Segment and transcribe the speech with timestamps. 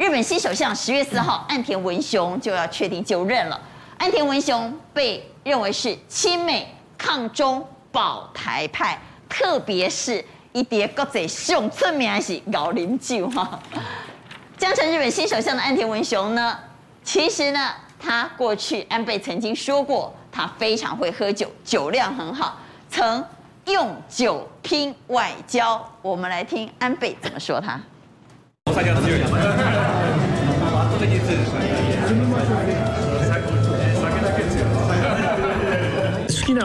[0.00, 3.60] 日本新首相十月四号岸田文雄就要确定就任了。
[3.98, 13.60] 岸田文雄被认为是亲美、抗中、保台派，特别是一叠国际上出名的是熬啉酒哈。
[14.56, 16.58] 将成日本新首相的岸田文雄呢，
[17.04, 23.22] 其实呢，他过去安倍曾经说过，他非常会喝酒，酒量很好，曾
[23.66, 25.86] 用酒拼外交。
[26.00, 27.78] 我们来听安倍怎么说他。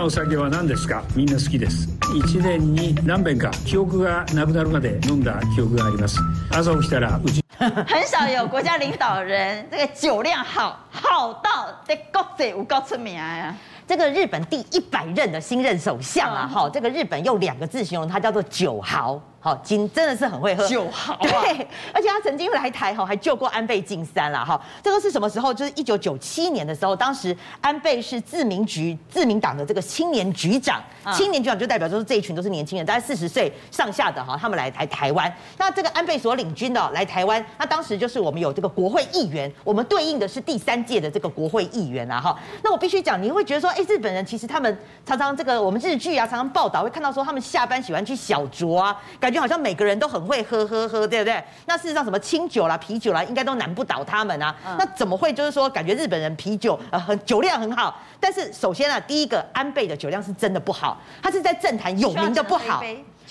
[0.06, 1.04] なお酒は何ですか？
[1.16, 1.90] みんな好きです。
[2.16, 6.20] 一年に何遍か记忆がなくなるまで饮んだ记忆があります。
[6.52, 7.44] 朝起きたらうち。
[7.58, 13.56] 很少有国家领导人这个酒量好，好到在国际有够出名啊！
[13.88, 19.20] 这个日本第一百任的新任首相啊，哈、嗯，这个日本用两个字形容他，叫做酒豪。
[19.46, 20.68] 好，金真的是很会喝。
[20.68, 25.54] 酒好、啊，对，而且他曾经来台哈，还救过安倍晋三啦，哈，这个是什么时候？
[25.54, 30.82] 就是一九九七年的时候，当时安倍是自民局自民党的这个青年局长，
[31.14, 49.35] 青年局长就代表就是这一群都是年轻人，大概四十岁上下的哈，他们来台台湾，那这个安倍所领军的来台湾，那当时就是我们有这个国会议员，我们对应的是第三届的这个国会议员啊，哈，那我必须讲，你会觉得说，哎，日本人其实他们常常这个我们日剧啊，常常报道会看到说他们下班喜欢去小酌啊，感觉。
[49.36, 51.44] 就好像每个人都很会喝喝喝，对不对？
[51.66, 54.56] 那事实上，什么清酒啦、啤酒啦，应该都难不倒他们啊。
[54.66, 58.00] 嗯、那怎么会就是说，感觉日本人啤酒呃很酒量很好？
[58.18, 62.82] 但是首先啊，第一个安倍的酒量是真的不好，他是在政坛有名的不好，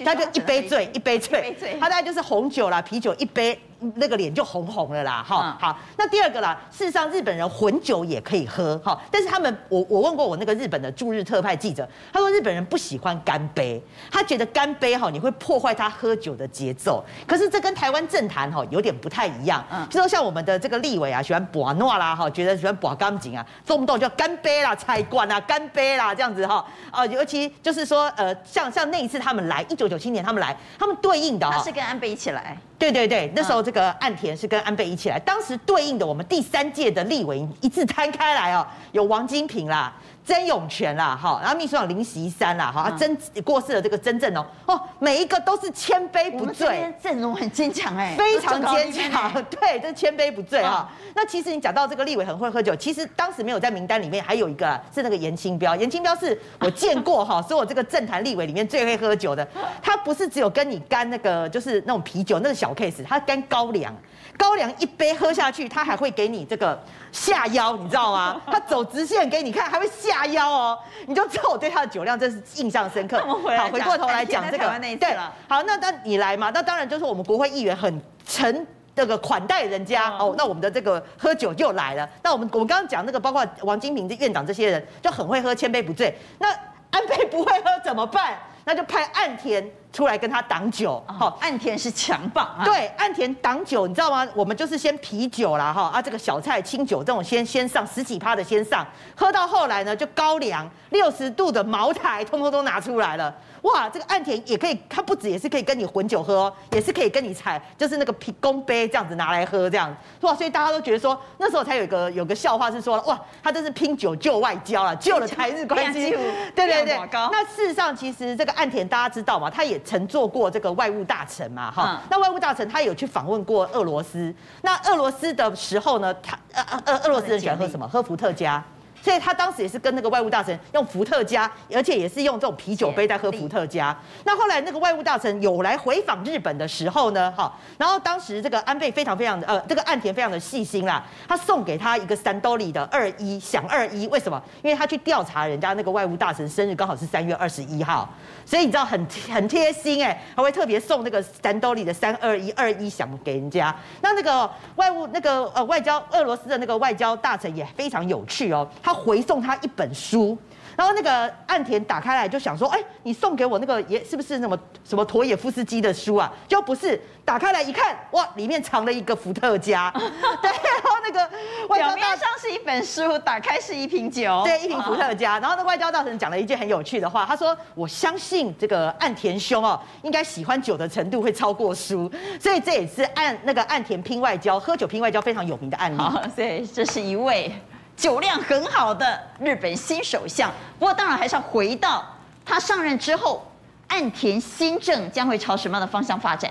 [0.05, 3.59] 他就一杯醉一杯醉，他大概就是红酒啦、啤酒一杯。
[3.97, 5.78] 那个脸就红红了啦，哈，好。
[5.98, 17.05] 那第二个啦，事实上日本人混酒也可以喝，哈，但是他们，我我问过我那个日本的驻日特派记者，他说日本人不喜欢干杯，他觉得干杯哈你会破坏他喝酒的节奏。
[17.27, 32.56] 可是这跟台湾政坛哈有点不太一样，嗯，就说像我们的这个立委啊，喜欢博诺啦，哈，觉得喜欢博干净啊，动不动就干杯啦、菜馆啊、干杯啦这样子哈，啊，尤其就是说呃，像像那一次他们来，一九九七年他们来，他们对应的他是跟安倍一起来。
[32.84, 39.92] 对对对，那时候这个岸田是跟安倍一起来，当时对应的我们第三届的立委一字摊开来哦，有王金平啦。
[40.27, 43.14] 曾永权啦，哈，然后秘书长林锡山啦，哈，曾
[43.45, 49.30] 过世的这个曾正哦，哦，每一个都是千杯不醉，阵容很坚强哎，非常坚强，
[49.61, 50.90] 对，这千杯不醉哈。
[51.14, 59.46] 那其实你讲到这个立委很会喝酒，其实当时没有在名单里面，还有一个是那个严清标，严清标是我见过哈， 所有这个政坛立委里面最会喝酒的，
[59.83, 63.95] 他不是只有跟你干那个就是那种啤酒那个小 case，他干高粱。
[64.36, 66.77] 高粱一杯喝下去，他还会给你这个
[67.12, 68.40] 下腰，你知道吗？
[68.51, 73.20] 他走直线给你看，还会下腰哦，你就知道我对他的酒量真是印象深刻。
[73.57, 76.51] 好，回过头来讲这个，对了，好，那那你来嘛？
[76.52, 80.34] 那当然就是我们国会议员很诚这个款待人家哦。
[80.36, 82.08] 那我们的这个喝酒又来了。
[82.24, 86.13] 那我们我们刚刚讲那个，包括王金平的院长这些人就很会喝，千杯不醉。
[86.40, 86.48] 那
[86.90, 88.36] 安倍不会喝怎么办？
[88.64, 89.64] 那就派岸田。
[89.95, 94.29] 出来跟他挡酒，好，岸田是强棒，对，岸田挡酒，你知道吗？
[94.35, 103.33] 我们就是先啤酒啦，哈啊，这个小菜、清酒这种先先上十几趴的先上，喝到后来呢，就高粱六十度的茅台，通通都拿出来了。
[103.64, 116.11] 哇，这个岸田也可以，他不止也是可以跟你混酒喝，也是可以跟你踩，就是那个啤公杯这样子拿来喝这样，哇，所以大家都觉得说，那时候才有个有个笑话是说，哇，他真是拼酒救外交了，救了 台日关系。
[116.55, 119.81] 对对对，那事实上其实这个岸田大家知道嘛，他也。
[119.85, 127.86] 曾做过这个外务大臣嘛，哈，那外务大臣他有去访问过俄罗斯，那俄罗斯的时候呢，他呃呃俄罗斯人喜欢喝什么？
[127.86, 128.64] 喝伏特加。
[129.05, 133.94] 所以他当时也是跟那个外务大臣用伏特加，而且也是用这种啤酒杯在喝伏特加。
[134.25, 144.43] 那后来那个外务大臣有来回访日本的时候呢，好，然后当时这个安倍非常非常的呃，这个岸田非常的细心啦，他送给他一个三兜里的二一响二一，为什么？
[144.62, 148.08] 因为他去调查人家那个外务大臣生日刚好是三月二十一号，
[148.46, 153.76] 所以你知道很很贴心哎，他会特别送那个三兜里的三二一二一响给人家。
[154.00, 158.94] 那那个外务那个呃外交俄罗斯的那个外交大臣也非常有趣哦，他。
[158.94, 160.38] 回送他一本书，
[160.76, 169.91] 然后那个岸田打开来就想说：“哎，你送给我那个也是不是什么什么陀也夫斯基的书啊？”就不是，打开来一看，哇，里面藏了一个伏特加。
[169.94, 171.31] 对，然后那个
[171.69, 175.38] 外交大臣表面上是一本书，打开是一瓶酒，对，一瓶伏特加。
[175.40, 186.02] 然后那外交大臣讲了一句很有趣的话，他说：“我相信这个岸田兄哦，应该喜欢酒的程度会超过书，所以这也是岸那个岸田拼外交，喝酒拼外交非常有名的案例。”
[186.35, 187.52] 所以这是一位。
[187.96, 192.05] 酒量很好的日本新首相，不过当然还是要回到
[192.44, 193.46] 他上任之后，
[193.88, 196.50] 岸田新政将会朝什么样的方向发展？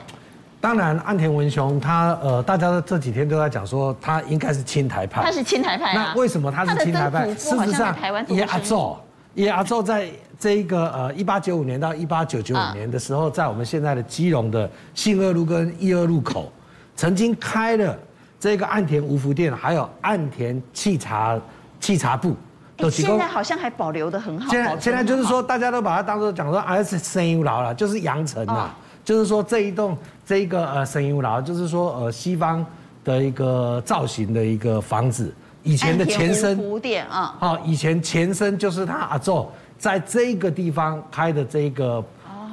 [0.62, 5.22] 当然，岸田文雄他呃，大家这几天都在讲说他应该是亲台派。
[5.22, 6.14] 他是亲台派啊。
[6.14, 7.28] 那为什么他是亲台派？
[7.36, 7.94] 事实上，
[8.30, 8.98] 也阿祖，
[9.34, 16.50] 也阿祖在这一个呃一八九五年到一八九九五年的时候，在我们现在的基隆的信二路跟一二路口，
[16.96, 18.00] 曾经开了
[18.44, 21.40] 这个岸田五福店，还有岸田沏茶
[21.80, 22.36] 沏茶部。
[22.76, 24.52] 都、现在好像还保留的很好。
[24.52, 28.70] 现在现在就是说，大家都把它当做讲说啊是生医楼了，就是羊城呐。
[29.06, 32.66] 就是说这一栋这一个呃生医楼，就是说呃西方
[33.06, 36.58] 的一个造型的一个房子，以前的前身。
[36.58, 37.34] 古典啊。
[37.40, 39.48] 好，以前前身就是他阿祖
[39.78, 42.04] 在这个地方开的这个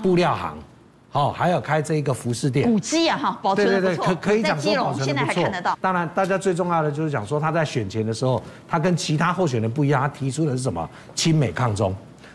[0.00, 0.56] 布料行，
[1.12, 2.70] 好，还有开这一个服饰店。
[2.70, 3.96] 古迹啊哈，保存的不错。
[3.96, 5.04] 对对对，可可以讲说保存的不错。
[5.04, 5.76] 现在还看得到。
[5.80, 10.88] 当然，大家最重要的就是讲说他在选前的时候，他跟其他候选人不一样，他提出的是什么？
[11.14, 11.92] 亲美抗中。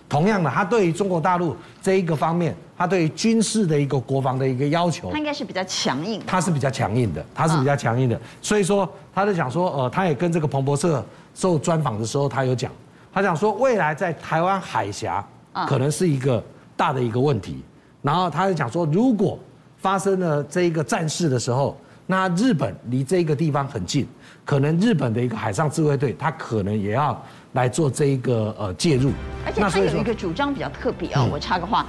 [0.10, 6.22] 同样的，他对于中国大陆这一个方面，他对于军事的一个国防的一个要求，他应该是比较强硬。
[6.28, 8.20] 他是比较强硬的，他是比较强硬的。
[8.42, 12.70] 所以说，他就讲说，呃，他也跟这个彭博社受专访的时候，他有讲，
[13.14, 15.26] 他讲说，未来在台湾海峡
[15.66, 16.44] 可能是一个
[16.76, 17.64] 大的一个问题。
[18.06, 19.38] 然后他就讲说，如果
[19.78, 21.76] 发生了这一个战事的时候，
[22.06, 24.08] 那日本离这个地方很近，
[24.46, 27.20] 可能日本的一个海上自卫队，他可能也要。
[27.56, 29.14] 来做这一个呃介入，
[29.46, 31.86] 而且他有一个主张比较特别啊，我插个话，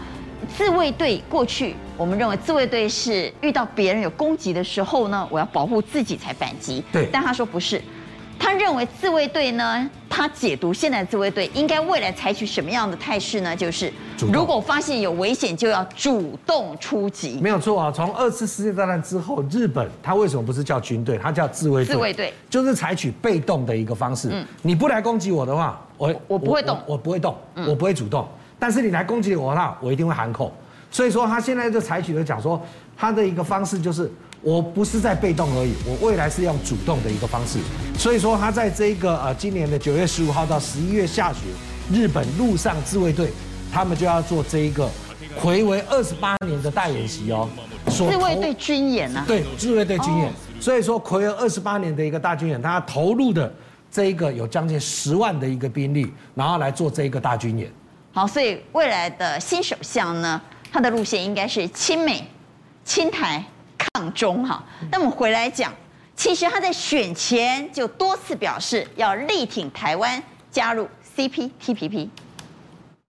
[0.56, 6.84] 自卫队过去我们认为自卫队是遇到别人有攻击的时候呢，我要保护自己才反击。
[6.92, 7.82] 对，但他说不是。
[8.38, 13.56] 他认为自卫队呢，他解读现在自卫队应该未来采取什么样的态势呢？
[13.56, 13.92] 就是
[14.32, 17.40] 如果发现有危险，就要主动出击。
[17.42, 21.94] 没有错啊，从二次世界大战之后，日本他为什么不是叫军队，他叫自卫队？
[21.94, 24.28] 自卫队就是采取被动的一个方式。
[24.32, 28.26] 嗯，你不来攻击我的话，我我不会动，我，我不会动，我不会主动。
[28.58, 30.54] 但是你来攻击我的话，我一定会喊口。
[30.90, 32.64] 所以说他现在就采取了讲说，
[32.96, 34.10] 他的一个方式就是。
[34.46, 37.58] 我不是在被动而已，我未来是用主动的一个方式。
[37.98, 41.50] 所以说，他在这个呃今年的九月十五号到十一月下旬，
[41.92, 43.32] 日本陆上自卫队，
[43.72, 44.88] 他们就要做这一个
[45.36, 47.48] 回违二十八年的大演习哦。
[47.88, 49.24] 自卫队军演啊？
[49.26, 50.32] 对，自卫队军演。
[50.60, 53.52] 所以说，回违二十八年的一个大军演，他投入的
[53.90, 56.06] 这一个有将近十万的一个兵力，
[56.36, 57.68] 然后来做这一个大军演。
[58.12, 60.40] 好，所以未来的新首相呢，
[60.70, 62.24] 他的路线应该是亲美、
[62.84, 63.44] 亲台。
[63.92, 65.72] 抗中哈，那我们回来讲，
[66.16, 72.08] 其实他在选前就多次表示要力挺台湾加入 CPTPP。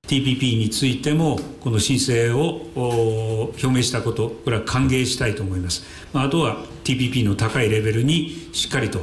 [0.08, 5.84] TPP についてもこの申请を表明したこと、これは歓迎したいと思います。
[6.14, 9.02] あとは TPP の高いレベルにしっかりと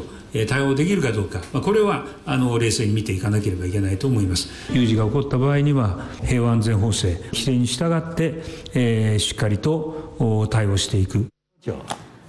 [0.48, 4.48] 対応できるかどうか、これはあの冷静に见ていかなければいけないと思います。
[4.72, 8.42] 有事が起こった场合には平和安全法制规定に従って、
[8.72, 11.26] えー、しっかりと対応していく。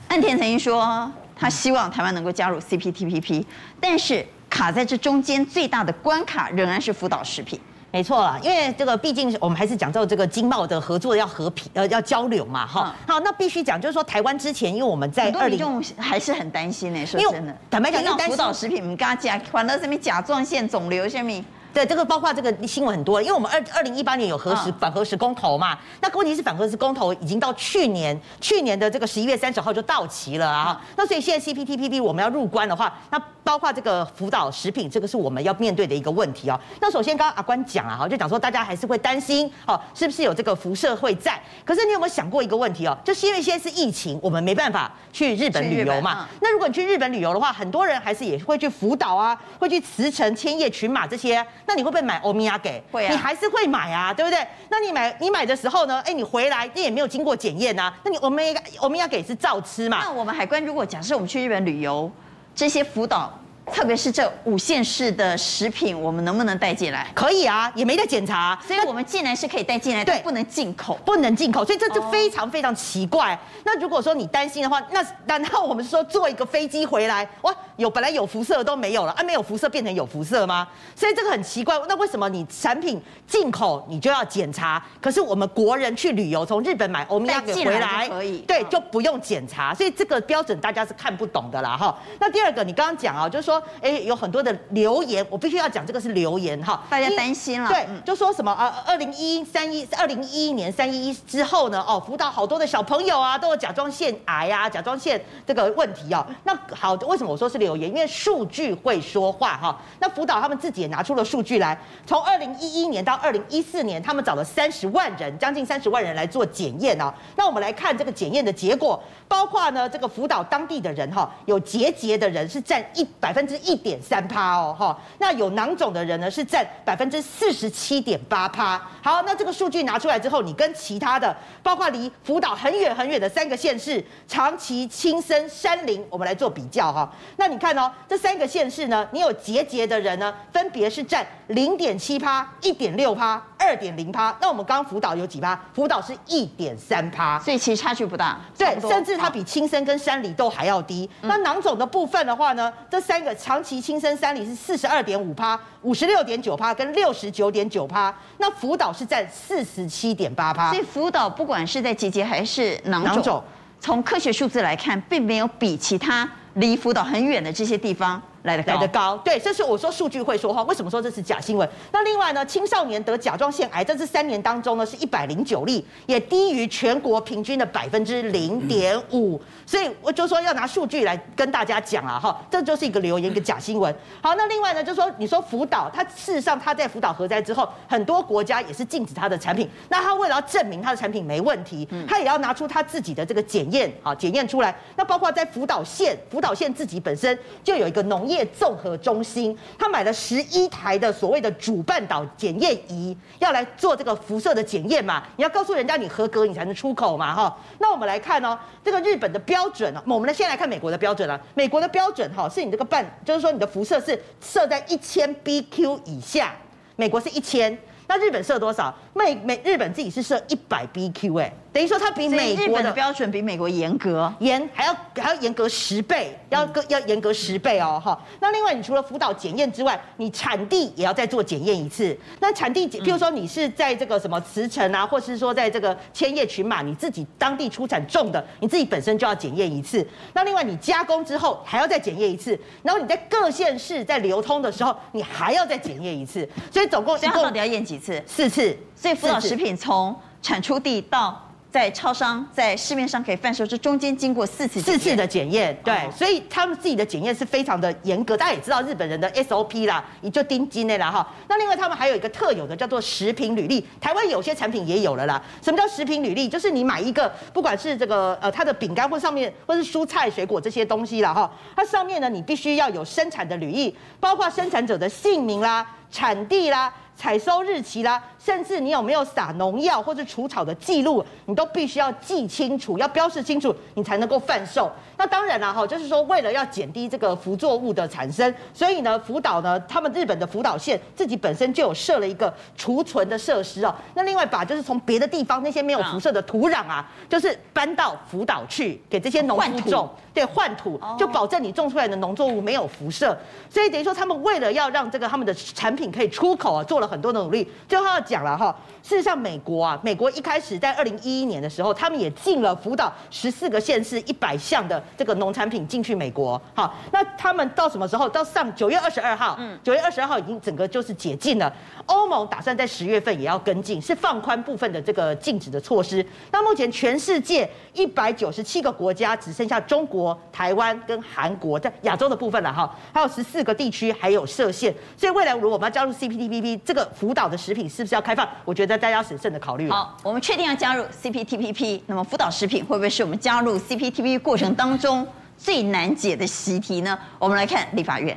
[0.07, 3.43] 岸田曾经说，他希望台湾能够加入 CPTPP，
[3.79, 7.59] 但是卡在这中间最大的关卡仍然是福岛食品。
[7.91, 13.13] 没错啦，因为这个毕竟我们还是讲到这个经贸的合作要和平呃要交流嘛，哈、嗯。
[13.13, 21.31] 好，那必须讲就是说台湾之前，因为我们在二零还是很担心呢，说真的，坦白讲，那福岛食品，我们刚刚讲，反正什么甲状腺肿瘤什么。
[21.75, 36.57] 对，这个包括这个新闻很多，因为我们二二零一八年有核实反核实公投嘛，那问题是反核实公投已经到去年去年的这个十一月三十号就到期了啊，那所以现在 CPTPP 我们要入关的话，那包括这个福岛食品，这个是我们要面对的一个问题哦。
[36.80, 41.38] 那首先刚刚阿关讲啊，哈，就讲说大家还是会担心哦，是不是有这个辐射会在？
[41.66, 42.97] 可是你有没有想过一个问题哦？
[43.04, 46.26] 就是因为现在是疫情，我们没办法去日本旅游嘛。
[46.40, 51.45] 那如果你去日本旅游的话，很多人还是也会去福岛啊，会去茨城、千叶、群马这些。
[51.66, 52.81] 那你会不会买欧米亚给？
[52.92, 54.40] 会啊，你还是会买啊，对不对？
[54.69, 56.02] 那你买你买的时候呢？
[56.06, 60.00] 哎，你回来你也没有经过检验啊，那你欧米亚欧米亚给是照吃嘛？
[60.02, 62.12] 那我们海关如果假设我们去日本旅游，
[62.54, 63.31] 这些福岛。
[63.74, 67.07] 特别是这五县市的食品，我们能不能带进来？
[67.16, 73.31] 可以啊，也没得检查，所以我们进来是可以带进来，对，不能进口，不能进口，所以这就非常非常奇怪。
[73.31, 73.40] Oh.
[73.64, 80.67] 那如果说你担心的话，那难道我们说坐一个飞机回来，哇，有本来有辐射都没有了，啊，没有辐射变成有辐射吗？
[80.95, 81.79] 所以这个很奇怪。
[81.87, 91.97] 那为什么你产品进口你就要检查，可是我们国人去旅游从日本买欧米茄回来可以，对，就不用检查，所以这个标准大家是看不懂的啦，哈。
[92.19, 93.61] 那第二个，你刚刚讲啊，就是说。
[93.81, 97.69] 哎，有很多的留言，我必须要讲，这个是留言哈，大家担心了。
[97.69, 98.83] 对，就说什么啊？
[98.87, 101.83] 二零一三一，二零一一年三一一之后呢？
[101.87, 106.25] 哦，辅导好多的小朋友啊，都有甲状腺癌啊，甲状腺这个问题啊。
[106.44, 109.81] 那好，为什么我说是留言，因为数据会说话哈。
[110.00, 117.12] 那福岛他们自己也拿出了数据来，从二零一一年到二零一四年，他们找了三十万人，将近三十万人来做检验啊。
[117.36, 128.80] 那我们来看这个检验的结果，包括呢这个福岛当地的人哈，有结节的人是占一百分之一点三趴哦哈，那有囊肿的人呢是占百分之四十七点八趴。
[129.02, 137.12] 好，那这个数据拿出来之后，你跟其他的，包括离福岛很远很远的三个县市，长崎、青森、山林，我们来做比较哈。
[137.38, 144.35] 那看哦，这三个县市呢，你有结节的人呢，分别是占零点七趴、一点六趴、二点零趴。
[144.42, 145.59] 那我们刚刚福岛有几趴？
[145.74, 148.40] 辅导是一点三趴，所以其实差距不大。
[148.57, 151.09] 对，甚至它比青森跟山里都还要低。
[151.21, 158.14] 嗯、那囊肿的部分的话呢，这三个长期、青森、山里是四十二点五趴、五十六点九趴跟六十九点九趴。
[158.38, 160.71] 那辅导是占四十七点八趴。
[160.71, 163.44] 所以辅导不管是在结节还是囊肿，
[163.80, 168.21] 从科学数字来看，并没有比其他离福岛很远的这些地方。
[168.45, 170.64] 来得高，来得高，对，这是我说数据会说话。
[170.64, 171.68] 为什么说这是假新闻？
[171.92, 179.42] 那另外呢，青少年得甲状腺癌，这是三年当中呢是一百零九例，也低于全国平均的百分之零点五。
[179.66, 183.94] 所以我就说要拿数据来跟大家讲啊，哈，这就是一个留言，一个假新闻。
[184.21, 189.68] 好，那另外呢，就说你说福岛，它事实上它在福岛核灾之后，很多国家也是禁止它的产品。
[189.90, 194.75] 那它为了要证明它的产品没问题，它也要拿出它自己的这个检验啊，检验出来。
[194.95, 198.34] 那包括在福岛县，福岛县自己本身就有一个农业。
[198.35, 205.23] 业综合中心，他买了十一台的所谓的主半岛检验仪，要来做这个辐射的检验嘛？
[205.37, 207.33] 你要告诉人家你合格，你才能出口嘛？
[207.33, 211.39] 哈，那我们来看哦，这个日本的标准呢，我们来先来看美国的标准啊。
[211.54, 216.54] 美国的标准哈，是你这个半，就是说你的辐射是设在一千 BQ 以下，
[216.97, 217.77] 美国是一千，
[218.07, 218.94] 那日本设多少？
[219.13, 221.54] 美美日本自己是设一百 BQ 哎。
[221.75, 228.17] 等于说它比美国的标准比美国严格，严还要还要严格十倍，要更要严格十倍哦哈。
[228.39, 232.17] 那另外你除了辅导检验之外，你产地也要再做检验一次。
[232.39, 240.07] 那产地，譬如说你是在这个什么茨城啊，或是说在这个千叶群马，你自己当地出产种的，你自己本身就要检验一次。
[240.31, 246.47] 那另外你加工之后还要再检验一次，然后你在各县市在流通的时候，你还要再检验一次。
[246.71, 248.23] 所以总共这样到底要验几次？
[248.25, 248.73] 四次。
[248.95, 251.44] 所以辅导食品从产出地到
[251.75, 258.37] 在超商、在市面上可以贩售，这中间经过四次四次的检验，对，哦、所以他们自己的检验是非常的严格。
[258.37, 261.27] 大家也知道日本人的 SOP 啦，也就盯紧的啦哈。
[261.49, 265.44] 那另外他们还有一个特有的叫做食品履历，台湾有些产品也有了啦。
[265.61, 266.47] 什么叫食品履历？
[266.47, 276.94] 就是你买一个，不管是这个呃它的饼干或上面或是蔬菜水果这些东西啦哈，它上面呢你必须要有生产的履历，包括生产者的姓名啦、产地啦。
[277.16, 284.92] 采收日期啦，甚至你有没有撒农药或者除草的记录，你都必须要记清楚，要标示清楚，你才能够贩售。
[285.18, 293.95] 那当然了哈，就是说为了要减低这个辐作物的产生，所以呢，福岛呢，他们日本的福岛县自己本身就有设了一个储存的设施哦。
[294.14, 303.38] 那另外把就是从别的地方那些没有辐射的土壤啊，就是搬到福岛去给这些农夫种，对，换土，就保证你种出来的农作物没有辐射。
[303.69, 307.68] 所以等于说他们为了要让这个他们的产品可以出口啊，做了很多的努力。
[307.88, 315.02] 最后要讲了哈，事实上美国啊，美国一开始在二零一一年的时候，他们也进了福岛十四个县市一百项的。
[315.18, 318.28] 这个农产品进去美国，好，那他们到什么时候？
[318.28, 321.71] 到上九月二十二号，嗯，九月二十二号已经整个就是解禁了。
[322.07, 326.26] 欧盟打算在十月份也要跟进，是放宽部分的这个禁止的措施。
[326.52, 334.94] 那目前全世界一百九十七个国家，只剩下中国、台湾跟韩国在亚洲的部分了哈，还有十四个地区还有设限。
[335.16, 338.47] 所以未来如果我们要加入 CPTPP，这个福岛的食品是不是要开放？
[338.64, 339.87] 我觉得大家要审慎的考虑。
[339.90, 347.16] 好，我们确定要加入 CPTPP，那么福岛食品会不会是我们加入 CPTPP 过程当中最难解的习题呢？
[347.37, 348.35] 我们来看立法院。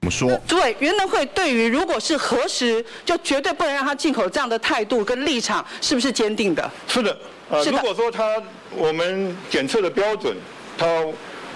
[0.00, 0.40] 怎么说？
[0.46, 6.70] 主委，原能会对于如果是核实，就绝对不能让他进口这样的态度跟立场，是不是坚定的？
[6.88, 7.16] 是的。
[7.50, 8.40] 呃，如果说他
[8.74, 10.36] 我们检测的标准，
[10.78, 10.86] 他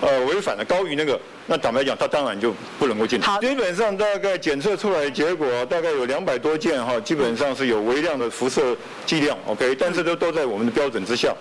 [0.00, 1.18] 呃违反了高于那个。
[1.48, 3.20] 那坦白讲，他当然就不能够进。
[3.20, 11.32] 好，基本上大概检测出来的结果大概有两百多件哈，基本上是有微量的辐射剂量，OK，但是都都在我们的标准之下。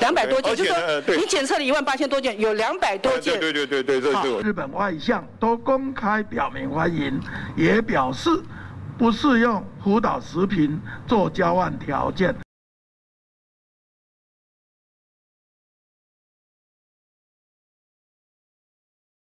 [0.00, 3.38] 两百多件，就是说你检测了一万八千多件，有两百多件。
[3.38, 7.20] 对对对对对，这是日本外相都公开表明欢迎，
[7.54, 8.30] 也表示
[8.98, 12.34] 不适用福岛食品做交换条件，